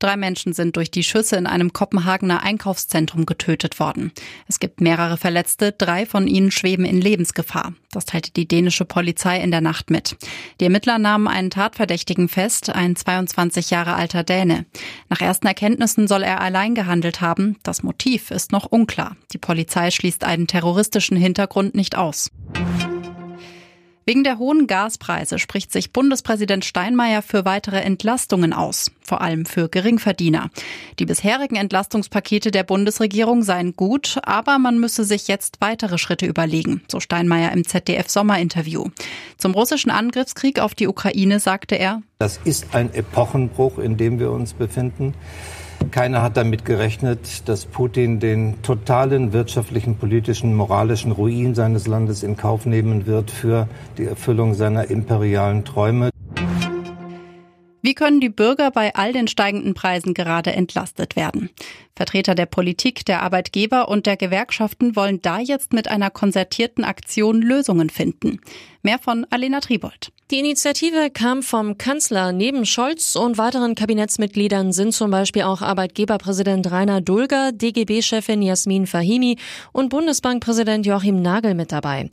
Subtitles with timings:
[0.00, 4.12] Drei Menschen sind durch die Schüsse in einem Kopenhagener Einkaufszentrum getötet worden.
[4.48, 7.74] Es gibt mehrere Verletzte, drei von ihnen schweben in Lebensgefahr.
[7.92, 10.16] Das teilte die dänische Polizei in der Nacht mit.
[10.60, 14.66] Die Ermittler nahmen einen Tatverdächtigen fest, ein 22 Jahre alter Däne.
[15.08, 17.56] Nach ersten Erkenntnissen soll er allein gehandelt haben.
[17.62, 19.16] Das Motiv ist noch unklar.
[19.32, 22.30] Die Polizei schließt einen terroristischen Hintergrund nicht aus.
[24.06, 29.70] Wegen der hohen Gaspreise spricht sich Bundespräsident Steinmeier für weitere Entlastungen aus, vor allem für
[29.70, 30.50] Geringverdiener.
[30.98, 36.82] Die bisherigen Entlastungspakete der Bundesregierung seien gut, aber man müsse sich jetzt weitere Schritte überlegen,
[36.92, 38.88] so Steinmeier im ZDF Sommerinterview.
[39.38, 44.32] Zum russischen Angriffskrieg auf die Ukraine sagte er, Das ist ein Epochenbruch, in dem wir
[44.32, 45.14] uns befinden.
[45.90, 52.36] Keiner hat damit gerechnet, dass Putin den totalen wirtschaftlichen, politischen, moralischen Ruin seines Landes in
[52.36, 53.68] Kauf nehmen wird für
[53.98, 56.10] die Erfüllung seiner imperialen Träume.
[57.82, 61.50] Wie können die Bürger bei all den steigenden Preisen gerade entlastet werden?
[61.94, 67.42] Vertreter der Politik, der Arbeitgeber und der Gewerkschaften wollen da jetzt mit einer konzertierten Aktion
[67.42, 68.40] Lösungen finden.
[68.84, 70.12] Mehr von Alena Tribold.
[70.30, 72.32] Die Initiative kam vom Kanzler.
[72.32, 79.38] Neben Scholz und weiteren Kabinettsmitgliedern sind zum Beispiel auch Arbeitgeberpräsident Rainer Dulger, DGB-Chefin Jasmin Fahimi
[79.72, 82.10] und Bundesbankpräsident Joachim Nagel mit dabei.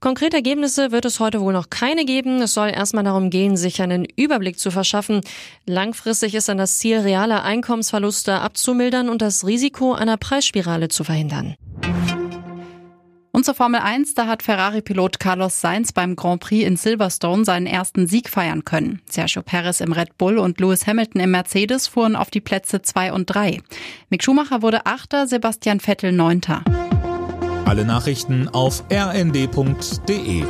[0.00, 2.40] Konkrete Ergebnisse wird es heute wohl noch keine geben.
[2.40, 5.20] Es soll erstmal darum gehen, sich einen Überblick zu verschaffen.
[5.66, 11.54] Langfristig ist dann das Ziel, reale Einkommensverluste abzumildern und das Risiko einer Preisspirale zu verhindern.
[13.34, 17.66] Und zur Formel 1, da hat Ferrari-Pilot Carlos Sainz beim Grand Prix in Silverstone seinen
[17.66, 19.02] ersten Sieg feiern können.
[19.10, 23.12] Sergio Perez im Red Bull und Lewis Hamilton im Mercedes fuhren auf die Plätze 2
[23.12, 23.60] und 3.
[24.08, 26.62] Mick Schumacher wurde Achter, Sebastian Vettel Neunter.
[27.64, 30.44] Alle Nachrichten auf rnd.de